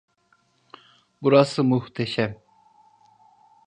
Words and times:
Burası 1.21 1.63
muhteşem. 1.63 2.37